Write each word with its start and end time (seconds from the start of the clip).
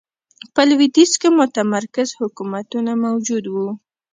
په 0.53 0.61
لوېدیځ 0.69 1.11
کې 1.21 1.29
متمرکز 1.39 2.09
حکومتونه 2.19 2.91
موجود 3.05 3.45
و. 3.49 3.55